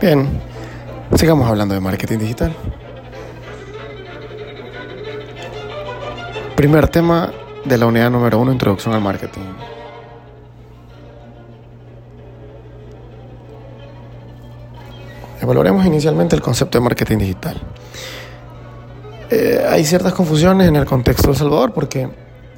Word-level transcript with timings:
Bien, 0.00 0.26
sigamos 1.14 1.46
hablando 1.46 1.74
de 1.74 1.80
marketing 1.80 2.18
digital. 2.20 2.56
Primer 6.56 6.88
tema 6.88 7.30
de 7.66 7.76
la 7.76 7.84
unidad 7.84 8.10
número 8.10 8.38
uno, 8.38 8.50
introducción 8.50 8.94
al 8.94 9.02
marketing. 9.02 9.42
Evaluaremos 15.42 15.84
inicialmente 15.84 16.34
el 16.34 16.40
concepto 16.40 16.78
de 16.78 16.84
marketing 16.84 17.18
digital. 17.18 17.60
Eh, 19.28 19.62
hay 19.68 19.84
ciertas 19.84 20.14
confusiones 20.14 20.66
en 20.66 20.76
el 20.76 20.86
contexto 20.86 21.26
de 21.26 21.32
El 21.32 21.38
Salvador 21.38 21.74
porque 21.74 22.08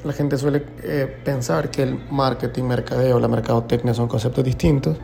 la 0.04 0.12
gente 0.12 0.38
suele 0.38 0.64
eh, 0.84 1.22
pensar 1.24 1.72
que 1.72 1.82
el 1.82 1.98
marketing, 2.08 2.62
mercadeo, 2.62 3.18
la 3.18 3.26
mercadotecnia 3.26 3.94
son 3.94 4.06
conceptos 4.06 4.44
distintos, 4.44 4.96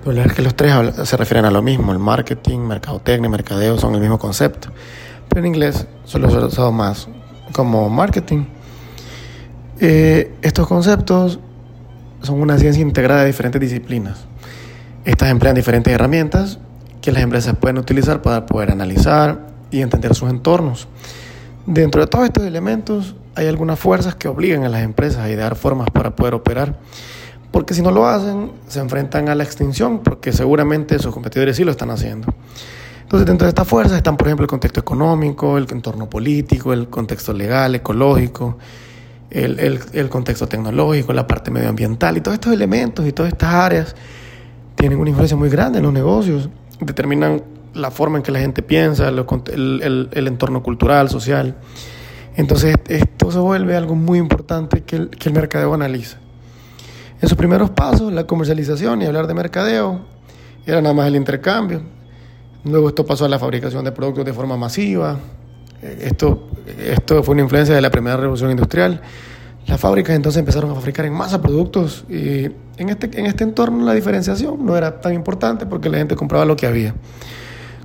pero 0.00 0.12
la 0.12 0.22
verdad 0.22 0.32
es 0.32 0.36
que 0.36 0.42
los 0.42 0.54
tres 0.54 0.74
se 1.08 1.16
refieren 1.16 1.44
a 1.44 1.50
lo 1.50 1.62
mismo. 1.62 1.92
El 1.92 1.98
marketing, 1.98 2.60
mercadotecnia, 2.60 3.28
mercadeo 3.28 3.78
son 3.78 3.94
el 3.94 4.00
mismo 4.00 4.18
concepto, 4.18 4.70
pero 5.28 5.40
en 5.40 5.46
inglés 5.46 5.86
solo 6.04 6.30
se 6.30 6.36
ha 6.36 6.46
usado 6.46 6.72
más 6.72 7.08
como 7.52 7.88
marketing. 7.88 8.44
Eh, 9.80 10.34
estos 10.42 10.66
conceptos 10.66 11.40
son 12.22 12.40
una 12.40 12.58
ciencia 12.58 12.82
integrada 12.82 13.22
de 13.22 13.28
diferentes 13.28 13.60
disciplinas. 13.60 14.26
Estas 15.04 15.30
emplean 15.30 15.54
diferentes 15.54 15.92
herramientas 15.92 16.58
que 17.00 17.12
las 17.12 17.22
empresas 17.22 17.56
pueden 17.56 17.78
utilizar 17.78 18.20
para 18.22 18.46
poder 18.46 18.70
analizar 18.70 19.48
y 19.70 19.80
entender 19.80 20.14
sus 20.14 20.30
entornos. 20.30 20.88
Dentro 21.66 22.00
de 22.00 22.06
todos 22.06 22.24
estos 22.24 22.44
elementos 22.44 23.14
hay 23.34 23.46
algunas 23.46 23.78
fuerzas 23.78 24.14
que 24.14 24.28
obligan 24.28 24.64
a 24.64 24.68
las 24.68 24.82
empresas 24.82 25.22
a 25.22 25.30
idear 25.30 25.56
formas 25.56 25.88
para 25.90 26.14
poder 26.16 26.34
operar, 26.34 26.78
porque 27.50 27.74
si 27.74 27.82
no 27.82 27.90
lo 27.90 28.06
hacen, 28.06 28.52
se 28.68 28.80
enfrentan 28.80 29.28
a 29.28 29.34
la 29.34 29.44
extinción, 29.44 30.00
porque 30.00 30.32
seguramente 30.32 30.98
sus 30.98 31.12
competidores 31.12 31.56
sí 31.56 31.64
lo 31.64 31.70
están 31.70 31.90
haciendo. 31.90 32.32
Entonces, 33.02 33.26
dentro 33.26 33.46
de 33.46 33.48
estas 33.48 33.66
fuerzas 33.66 33.96
están, 33.96 34.16
por 34.16 34.28
ejemplo, 34.28 34.44
el 34.44 34.48
contexto 34.48 34.80
económico, 34.80 35.58
el 35.58 35.66
entorno 35.70 36.08
político, 36.08 36.72
el 36.72 36.88
contexto 36.88 37.32
legal, 37.32 37.74
ecológico, 37.74 38.56
el, 39.30 40.08
contexto 40.08 40.46
tecnológico, 40.46 41.12
la 41.12 41.26
parte 41.26 41.50
medioambiental, 41.50 42.16
y 42.16 42.20
todos 42.20 42.34
estos 42.34 42.52
elementos 42.52 43.06
y 43.06 43.12
todas 43.12 43.32
estas 43.32 43.52
áreas 43.52 43.96
tienen 44.76 44.98
una 44.98 45.10
influencia 45.10 45.36
muy 45.36 45.48
grande 45.48 45.78
en 45.78 45.84
los 45.84 45.92
negocios 45.92 46.48
determinan 46.80 47.42
la 47.74 47.90
forma 47.90 48.18
en 48.18 48.22
que 48.22 48.32
la 48.32 48.40
gente 48.40 48.62
piensa, 48.62 49.08
el, 49.08 50.08
el, 50.12 50.26
entorno 50.26 50.62
cultural, 50.62 51.08
social. 51.08 51.56
Entonces 52.36 52.74
esto 52.88 53.30
se 53.30 53.38
vuelve 53.38 53.76
algo 53.76 53.94
muy 53.94 54.18
importante 54.18 54.82
que 54.82 54.96
el, 54.96 55.10
que 55.10 55.28
el 55.28 55.34
mercadeo 55.34 55.72
analiza. 55.74 56.18
En 57.20 57.28
sus 57.28 57.36
primeros 57.36 57.70
pasos, 57.70 58.12
la 58.12 58.24
comercialización 58.24 59.02
y 59.02 59.06
hablar 59.06 59.26
de 59.26 59.34
mercadeo 59.34 60.00
era 60.64 60.80
nada 60.80 60.94
más 60.94 61.06
el 61.06 61.16
intercambio. 61.16 61.82
Luego 62.64 62.88
esto 62.88 63.04
pasó 63.04 63.26
a 63.26 63.28
la 63.28 63.38
fabricación 63.38 63.84
de 63.84 63.92
productos 63.92 64.24
de 64.24 64.32
forma 64.32 64.56
masiva. 64.56 65.18
Esto, 65.82 66.48
esto 66.78 67.22
fue 67.22 67.34
una 67.34 67.42
influencia 67.42 67.74
de 67.74 67.80
la 67.82 67.90
primera 67.90 68.16
revolución 68.16 68.50
industrial. 68.50 69.02
Las 69.66 69.78
fábricas 69.78 70.16
entonces 70.16 70.40
empezaron 70.40 70.70
a 70.70 70.74
fabricar 70.74 71.04
en 71.04 71.12
masa 71.12 71.42
productos 71.42 72.04
y 72.08 72.44
en 72.78 72.88
este, 72.88 73.10
en 73.18 73.26
este 73.26 73.44
entorno 73.44 73.84
la 73.84 73.92
diferenciación 73.92 74.64
no 74.64 74.76
era 74.76 75.00
tan 75.00 75.12
importante 75.12 75.66
porque 75.66 75.90
la 75.90 75.98
gente 75.98 76.16
compraba 76.16 76.46
lo 76.46 76.56
que 76.56 76.66
había. 76.66 76.94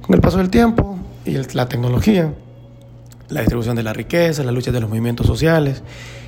Con 0.02 0.16
el 0.16 0.22
paso 0.22 0.38
del 0.38 0.49
tiempo 0.49 0.97
y 1.25 1.38
la 1.53 1.67
tecnología, 1.67 2.33
la 3.30 3.42
distribución 3.42 3.76
de 3.76 3.84
la 3.84 3.94
riqueza, 3.94 4.44
la 4.44 4.52
lucha 4.52 4.72
de 4.72 4.80
los 4.80 4.90
movimientos 4.90 5.26
sociales, 5.28 5.84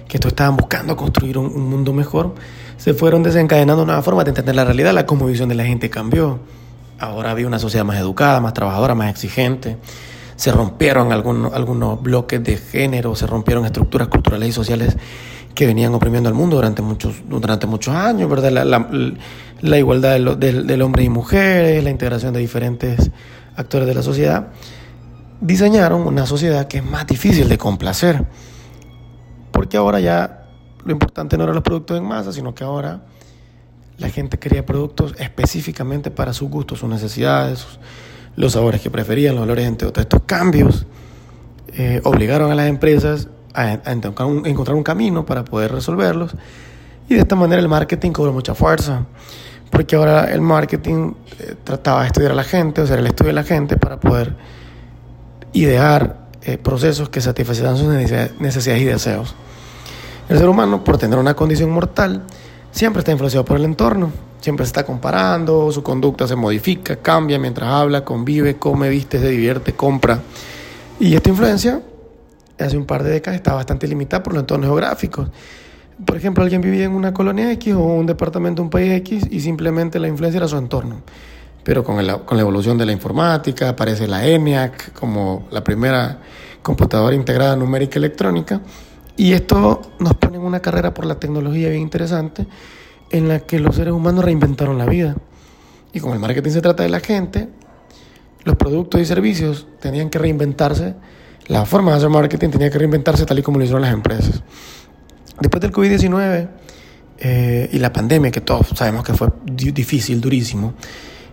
que 0.07 0.17
esto 0.17 0.29
estaban 0.29 0.55
buscando 0.57 0.95
construir 0.95 1.37
un, 1.37 1.47
un 1.47 1.69
mundo 1.69 1.93
mejor, 1.93 2.35
se 2.77 2.93
fueron 2.93 3.23
desencadenando 3.23 3.85
nuevas 3.85 4.05
formas 4.05 4.25
de 4.25 4.31
entender 4.31 4.55
la 4.55 4.65
realidad, 4.65 4.93
la 4.93 5.05
cosmovisión 5.05 5.49
de 5.49 5.55
la 5.55 5.65
gente 5.65 5.89
cambió. 5.89 6.39
Ahora 6.99 7.31
había 7.31 7.47
una 7.47 7.59
sociedad 7.59 7.85
más 7.85 7.99
educada, 7.99 8.39
más 8.39 8.53
trabajadora, 8.53 8.95
más 8.95 9.09
exigente. 9.11 9.77
Se 10.35 10.51
rompieron 10.51 11.11
algunos, 11.11 11.53
algunos 11.53 12.01
bloques 12.01 12.43
de 12.43 12.57
género, 12.57 13.15
se 13.15 13.27
rompieron 13.27 13.65
estructuras 13.65 14.07
culturales 14.07 14.49
y 14.49 14.51
sociales 14.51 14.97
que 15.57 15.65
venían 15.65 15.93
oprimiendo 15.95 16.29
al 16.29 16.35
mundo 16.35 16.57
durante 16.57 16.83
muchos, 16.83 17.15
durante 17.27 17.65
muchos 17.65 17.95
años, 17.95 18.29
¿verdad? 18.29 18.51
La, 18.51 18.87
la, 19.61 19.77
igualdad 19.79 20.13
del, 20.37 20.67
del, 20.67 20.81
hombre 20.83 21.03
y 21.03 21.09
mujeres, 21.09 21.83
la 21.83 21.89
integración 21.89 22.31
de 22.31 22.39
diferentes 22.39 23.09
actores 23.55 23.87
de 23.87 23.95
la 23.95 24.03
sociedad, 24.03 24.49
diseñaron 25.41 26.01
una 26.01 26.25
sociedad 26.25 26.67
que 26.67 26.77
es 26.77 26.83
más 26.83 27.05
difícil 27.07 27.49
de 27.49 27.57
complacer, 27.57 28.25
porque 29.51 29.77
ahora 29.77 29.99
ya 29.99 30.45
lo 30.83 30.91
importante 30.91 31.37
no 31.37 31.43
eran 31.43 31.55
los 31.55 31.63
productos 31.63 31.97
en 31.97 32.05
masa, 32.05 32.31
sino 32.31 32.55
que 32.55 32.63
ahora 32.63 33.01
la 33.97 34.09
gente 34.09 34.37
quería 34.37 34.65
productos 34.65 35.15
específicamente 35.17 36.11
para 36.11 36.33
sus 36.33 36.49
gustos, 36.49 36.79
sus 36.79 36.89
necesidades, 36.89 37.65
los 38.35 38.53
sabores 38.53 38.81
que 38.81 38.89
preferían, 38.89 39.35
los 39.35 39.41
valores, 39.41 39.67
entre 39.67 39.87
otros. 39.87 40.03
Estos 40.03 40.21
cambios 40.25 40.85
eh, 41.69 42.01
obligaron 42.03 42.51
a 42.51 42.55
las 42.55 42.67
empresas 42.67 43.27
a, 43.53 43.73
encontrar 44.45 44.75
un 44.75 44.83
camino 44.83 45.25
para 45.25 45.43
poder 45.43 45.71
resolverlos. 45.71 46.35
Y 47.09 47.15
de 47.15 47.21
esta 47.21 47.35
manera 47.35 47.61
el 47.61 47.67
marketing 47.67 48.11
cobró 48.11 48.33
mucha 48.33 48.53
fuerza, 48.53 49.05
porque 49.71 49.95
ahora 49.95 50.31
el 50.31 50.41
marketing 50.41 51.13
eh, 51.39 51.55
trataba 51.63 52.01
de 52.01 52.07
estudiar 52.07 52.31
a 52.33 52.35
la 52.35 52.43
gente, 52.43 52.81
o 52.81 52.87
sea, 52.87 52.97
el 52.97 53.07
estudio 53.07 53.29
de 53.29 53.33
la 53.33 53.43
gente 53.43 53.77
para 53.77 53.99
poder 53.99 54.35
idear 55.53 56.27
eh, 56.41 56.57
procesos 56.57 57.09
que 57.09 57.21
satisfacieran 57.21 57.77
sus 57.77 57.87
necesidades 57.87 58.81
y 58.81 58.85
deseos. 58.85 59.35
El 60.29 60.37
ser 60.37 60.49
humano, 60.49 60.83
por 60.83 60.97
tener 60.97 61.17
una 61.17 61.33
condición 61.33 61.69
mortal, 61.69 62.23
siempre 62.71 62.99
está 62.99 63.11
influenciado 63.11 63.45
por 63.45 63.57
el 63.57 63.65
entorno, 63.65 64.11
siempre 64.41 64.65
se 64.65 64.69
está 64.69 64.85
comparando, 64.85 65.71
su 65.71 65.83
conducta 65.83 66.27
se 66.27 66.35
modifica, 66.35 66.97
cambia 66.97 67.39
mientras 67.39 67.69
habla, 67.69 68.03
convive, 68.03 68.57
come, 68.57 68.89
viste, 68.89 69.19
se 69.19 69.29
divierte, 69.29 69.73
compra. 69.73 70.19
Y 70.99 71.15
esta 71.15 71.29
influencia 71.29 71.81
hace 72.59 72.77
un 72.77 72.85
par 72.85 73.03
de 73.03 73.11
décadas 73.11 73.37
estaba 73.37 73.57
bastante 73.57 73.87
limitada 73.87 74.23
por 74.23 74.33
los 74.33 74.41
entornos 74.41 74.67
geográficos. 74.67 75.29
Por 76.05 76.17
ejemplo, 76.17 76.43
alguien 76.43 76.61
vivía 76.61 76.85
en 76.85 76.91
una 76.91 77.13
colonia 77.13 77.51
X 77.53 77.73
o 77.73 77.79
un 77.79 78.05
departamento 78.05 78.61
de 78.61 78.65
un 78.65 78.69
país 78.69 78.93
X 78.93 79.27
y 79.31 79.39
simplemente 79.39 79.99
la 79.99 80.07
influencia 80.07 80.37
era 80.37 80.47
su 80.47 80.57
entorno. 80.57 81.01
Pero 81.67 81.83
con, 81.83 81.97
con 81.97 82.37
la 82.37 82.41
evolución 82.41 82.77
de 82.77 82.85
la 82.85 82.93
informática 82.93 83.67
aparece 83.67 84.07
la 84.07 84.25
ENIAC 84.25 84.93
como 84.93 85.49
la 85.51 85.65
primera 85.65 86.21
computadora 86.61 87.13
integrada 87.13 87.57
numérica 87.57 87.99
electrónica. 87.99 88.61
Y 89.17 89.33
esto 89.33 89.81
nos 89.99 90.13
pone 90.13 90.37
en 90.37 90.43
una 90.43 90.61
carrera 90.61 90.93
por 90.93 91.05
la 91.05 91.15
tecnología 91.19 91.67
bien 91.67 91.81
interesante 91.81 92.47
en 93.09 93.27
la 93.27 93.41
que 93.41 93.59
los 93.59 93.75
seres 93.75 93.91
humanos 93.91 94.23
reinventaron 94.23 94.77
la 94.77 94.85
vida. 94.85 95.17
Y 95.91 95.99
como 95.99 96.13
el 96.13 96.21
marketing 96.21 96.51
se 96.51 96.61
trata 96.61 96.83
de 96.83 96.89
la 96.89 97.01
gente, 97.01 97.49
los 98.45 98.55
productos 98.55 99.01
y 99.01 99.05
servicios 99.05 99.67
tenían 99.81 100.09
que 100.09 100.19
reinventarse 100.19 100.95
la 101.47 101.65
forma 101.65 101.91
de 101.91 101.97
hacer 101.97 102.09
marketing 102.09 102.49
tenía 102.49 102.69
que 102.69 102.77
reinventarse 102.77 103.25
tal 103.25 103.39
y 103.39 103.41
como 103.41 103.57
lo 103.57 103.65
hicieron 103.65 103.81
las 103.81 103.93
empresas. 103.93 104.41
Después 105.41 105.61
del 105.61 105.73
COVID-19 105.73 106.47
eh, 107.19 107.69
y 107.73 107.79
la 107.79 107.91
pandemia, 107.91 108.31
que 108.31 108.39
todos 108.39 108.67
sabemos 108.73 109.03
que 109.03 109.13
fue 109.13 109.29
difícil, 109.43 110.21
durísimo, 110.21 110.73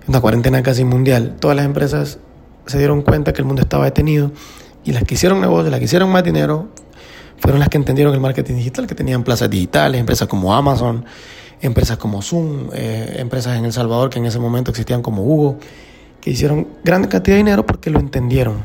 una 0.07 0.21
cuarentena 0.21 0.63
casi 0.63 0.85
mundial, 0.85 1.37
todas 1.41 1.57
las 1.57 1.67
empresas 1.67 2.19
se 2.67 2.79
dieron 2.79 3.03
cuenta 3.03 3.33
que 3.33 3.41
el 3.41 3.47
mundo 3.47 3.63
estaba 3.63 3.85
detenido 3.85 4.33
y 4.85 4.93
las 4.93 5.05
que 5.05 5.15
hicieron 5.15 5.41
negocios, 5.41 5.71
las 5.71 5.79
que 5.79 5.87
hicieron 5.87 6.11
más 6.11 6.25
dinero, 6.25 6.69
fueron 7.39 7.61
las 7.61 7.69
que 7.69 7.77
entendieron 7.77 8.15
el 8.15 8.21
marketing 8.21 8.55
digital, 8.55 8.87
que 8.87 8.95
tenían 8.95 9.23
plazas 9.23 9.51
digitales, 9.51 10.01
empresas 10.01 10.29
como 10.29 10.55
Amazon, 10.55 11.05
empresas 11.61 11.97
como 11.97 12.23
Zoom, 12.23 12.71
eh, 12.73 13.17
empresas 13.19 13.57
en 13.59 13.65
El 13.65 13.73
Salvador 13.73 14.11
que 14.11 14.19
en 14.19 14.27
ese 14.27 14.39
momento 14.39 14.71
existían 14.71 15.03
como 15.03 15.23
Hugo, 15.25 15.59
que 16.21 16.31
hicieron 16.31 16.69
gran 16.85 17.05
cantidad 17.07 17.35
de 17.35 17.39
dinero 17.39 17.67
porque 17.67 17.91
lo 17.91 17.99
entendieron. 17.99 18.63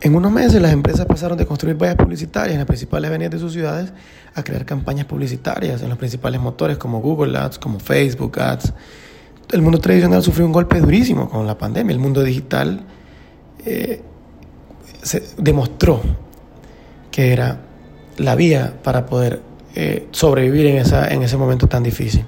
En 0.00 0.16
unos 0.16 0.32
meses 0.32 0.60
las 0.60 0.72
empresas 0.72 1.06
pasaron 1.06 1.38
de 1.38 1.46
construir 1.46 1.76
vallas 1.76 1.94
publicitarias 1.94 2.52
en 2.52 2.58
las 2.58 2.66
principales 2.66 3.08
avenidas 3.08 3.32
de 3.32 3.38
sus 3.38 3.52
ciudades 3.52 3.92
a 4.34 4.42
crear 4.42 4.64
campañas 4.64 5.06
publicitarias 5.06 5.82
en 5.82 5.88
los 5.88 5.98
principales 5.98 6.40
motores 6.40 6.78
como 6.78 7.00
Google 7.00 7.38
Ads, 7.38 7.58
como 7.58 7.78
Facebook 7.78 8.40
Ads. 8.40 8.72
El 9.52 9.60
mundo 9.62 9.78
tradicional 9.78 10.22
sufrió 10.22 10.46
un 10.46 10.52
golpe 10.52 10.80
durísimo 10.80 11.28
con 11.28 11.46
la 11.46 11.58
pandemia. 11.58 11.92
El 11.92 12.00
mundo 12.00 12.22
digital 12.22 12.80
eh, 13.64 14.00
demostró 15.36 16.00
que 17.10 17.32
era 17.32 17.58
la 18.16 18.34
vía 18.34 18.74
para 18.82 19.04
poder 19.04 19.42
eh, 19.74 20.08
sobrevivir 20.10 20.66
en, 20.66 20.78
esa, 20.78 21.08
en 21.08 21.22
ese 21.22 21.36
momento 21.36 21.66
tan 21.68 21.82
difícil. 21.82 22.24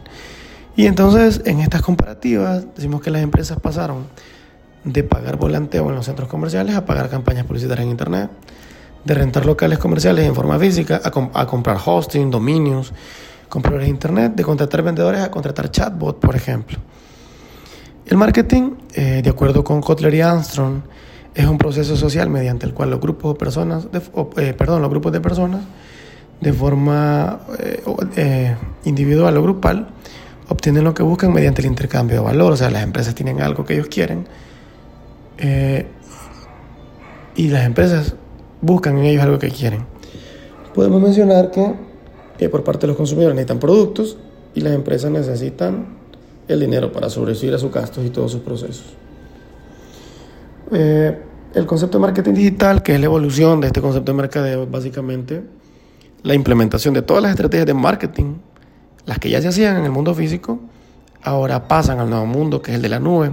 Y 0.76 0.86
entonces 0.86 1.40
en 1.46 1.60
estas 1.60 1.82
comparativas 1.82 2.66
decimos 2.74 3.00
que 3.00 3.10
las 3.10 3.22
empresas 3.22 3.58
pasaron 3.58 4.06
de 4.84 5.02
pagar 5.02 5.36
volanteo 5.36 5.88
en 5.88 5.94
los 5.94 6.04
centros 6.04 6.28
comerciales 6.28 6.74
a 6.74 6.84
pagar 6.84 7.08
campañas 7.08 7.46
publicitarias 7.46 7.84
en 7.84 7.90
Internet, 7.90 8.30
de 9.04 9.14
rentar 9.14 9.46
locales 9.46 9.78
comerciales 9.78 10.26
en 10.26 10.34
forma 10.34 10.58
física 10.58 11.00
a, 11.02 11.46
comprar 11.46 11.78
hosting, 11.84 12.30
dominios, 12.30 12.92
compradores 13.48 13.86
de 13.86 13.90
Internet, 13.90 14.32
de 14.34 14.42
contratar 14.42 14.82
vendedores 14.82 15.22
a 15.22 15.30
contratar 15.30 15.70
chatbot, 15.70 16.18
por 16.18 16.36
ejemplo. 16.36 16.78
El 18.06 18.18
marketing, 18.18 18.72
eh, 18.94 19.22
de 19.22 19.30
acuerdo 19.30 19.64
con 19.64 19.80
Kotler 19.80 20.12
y 20.14 20.20
Armstrong, 20.20 20.82
es 21.34 21.46
un 21.46 21.56
proceso 21.56 21.96
social 21.96 22.28
mediante 22.28 22.66
el 22.66 22.74
cual 22.74 22.90
los 22.90 23.00
grupos 23.00 23.32
de 23.32 23.38
personas, 23.38 23.88
eh, 24.36 24.54
perdón, 24.56 24.82
los 24.82 24.90
grupos 24.90 25.10
de 25.10 25.20
personas, 25.22 25.62
de 26.40 26.52
forma 26.52 27.40
eh, 28.16 28.54
individual 28.84 29.34
o 29.38 29.42
grupal, 29.42 29.88
obtienen 30.48 30.84
lo 30.84 30.92
que 30.92 31.02
buscan 31.02 31.32
mediante 31.32 31.62
el 31.62 31.68
intercambio 31.68 32.16
de 32.16 32.22
valor. 32.22 32.52
O 32.52 32.56
sea, 32.56 32.70
las 32.70 32.82
empresas 32.82 33.14
tienen 33.14 33.40
algo 33.40 33.64
que 33.64 33.74
ellos 33.74 33.88
quieren 33.88 34.26
y 37.36 37.48
las 37.48 37.64
empresas 37.64 38.14
buscan 38.60 38.98
en 38.98 39.04
ellos 39.04 39.22
algo 39.22 39.38
que 39.38 39.50
quieren. 39.50 39.86
Podemos 40.74 41.00
mencionar 41.00 41.50
que 41.50 42.48
por 42.50 42.62
parte 42.64 42.82
de 42.82 42.88
los 42.88 42.96
consumidores 42.96 43.34
necesitan 43.34 43.58
productos 43.58 44.18
y 44.54 44.60
las 44.60 44.74
empresas 44.74 45.10
necesitan 45.10 46.03
el 46.48 46.60
dinero 46.60 46.92
para 46.92 47.08
sobrevivir 47.08 47.54
a 47.54 47.58
sus 47.58 47.72
gastos 47.72 48.04
y 48.04 48.10
todos 48.10 48.32
sus 48.32 48.40
procesos. 48.40 48.84
Eh, 50.72 51.18
el 51.54 51.66
concepto 51.66 51.98
de 51.98 52.02
marketing 52.02 52.34
digital, 52.34 52.82
que 52.82 52.94
es 52.94 53.00
la 53.00 53.06
evolución 53.06 53.60
de 53.60 53.68
este 53.68 53.80
concepto 53.80 54.12
de 54.12 54.16
mercadeo, 54.16 54.66
básicamente 54.66 55.42
la 56.24 56.34
implementación 56.34 56.94
de 56.94 57.02
todas 57.02 57.22
las 57.22 57.30
estrategias 57.30 57.66
de 57.66 57.74
marketing, 57.74 58.36
las 59.04 59.18
que 59.18 59.28
ya 59.28 59.40
se 59.40 59.48
hacían 59.48 59.76
en 59.76 59.84
el 59.84 59.90
mundo 59.90 60.14
físico, 60.14 60.58
ahora 61.22 61.68
pasan 61.68 62.00
al 62.00 62.08
nuevo 62.08 62.26
mundo, 62.26 62.62
que 62.62 62.72
es 62.72 62.76
el 62.76 62.82
de 62.82 62.88
la 62.88 62.98
nube. 62.98 63.32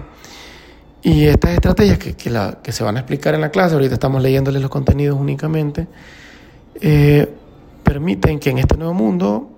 Y 1.02 1.25
estas 1.25 1.52
estrategias 1.52 1.98
que, 1.98 2.72
se 2.72 2.84
van 2.84 2.98
a 2.98 3.00
explicar 3.00 3.34
en 3.34 3.42
la 3.42 3.50
clase, 3.50 3.75
ahorita 3.75 3.94
estamos 3.94 4.22
leyéndoles 4.22 4.62
los 4.62 4.69
contenidos 4.69 5.18
únicamente, 5.19 5.88
eh, 6.80 7.34
permiten 7.84 8.40
que 8.40 8.52
en 8.52 8.60
este 8.60 8.78
nuevo 8.78 8.94
mundo, 8.94 9.50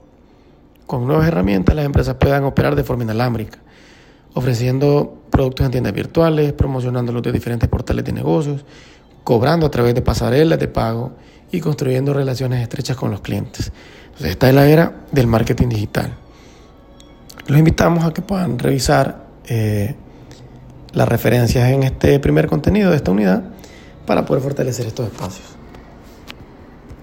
con 0.86 1.08
nuevas 1.08 1.28
herramientas, 1.28 1.76
las 1.76 1.86
empresas 1.86 2.16
puedan 2.16 2.44
operar 2.44 2.76
de 2.76 2.84
forma 2.84 3.04
inalámbrica, 3.04 3.60
ofreciendo 4.34 5.24
productos 5.30 5.66
en 5.66 5.72
tiendas 5.72 5.94
virtuales, 5.94 6.54
promocionándolos 6.54 7.24
de 7.24 7.32
diferentes 7.32 7.70
portales 7.70 8.06
de 8.06 8.12
negocios, 8.12 8.66
cobrando 9.24 9.66
a 9.66 9.72
través 9.72 9.96
de 9.96 10.02
pasarelas 10.02 10.60
de 10.60 10.68
pago 10.68 11.14
y 11.52 11.60
construyendo 11.60 12.14
relaciones 12.14 12.62
estrechas 12.62 12.98
con 12.98 13.12
los 13.12 13.22
clientes. 13.22 13.72
Entonces, 14.06 14.32
esta 14.32 14.50
es 14.50 14.56
la 14.56 14.68
era 14.68 14.94
del 15.12 15.28
marketing 15.28 15.70
digital. 15.70 16.14
Los 17.48 17.58
invitamos 17.58 18.04
a 18.06 18.14
que 18.14 18.22
puedan 18.22 18.60
revisar 18.60 19.26
eh, 19.48 19.96
las 20.94 21.08
referencias 21.08 21.70
en 21.70 21.84
este 21.84 22.20
primer 22.20 22.48
contenido 22.48 22.92
de 22.92 22.98
esta 22.98 23.12
unidad 23.12 23.44
para 24.06 24.26
poder 24.26 24.44
fortalecer 24.44 24.86
estos 24.86 25.08
espacios. 25.08 25.53